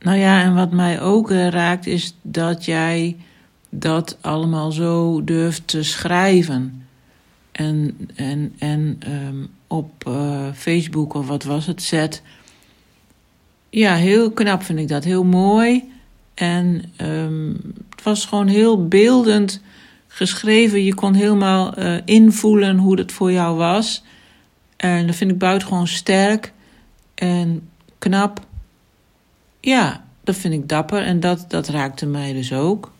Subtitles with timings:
[0.00, 3.16] Nou ja, en wat mij ook eh, raakt is dat jij
[3.68, 6.86] dat allemaal zo durft te schrijven.
[7.52, 12.22] En, en, en um, op uh, Facebook of wat was het, zet.
[13.70, 15.04] Ja, heel knap vind ik dat.
[15.04, 15.92] Heel mooi.
[16.34, 17.60] En um,
[17.90, 19.60] het was gewoon heel beeldend
[20.08, 20.84] geschreven.
[20.84, 24.02] Je kon helemaal uh, invoelen hoe dat voor jou was.
[24.76, 26.52] En dat vind ik buitengewoon sterk
[27.14, 28.48] en knap.
[29.60, 32.92] Ja, dat vind ik dapper en dat, dat raakte mij dus ook.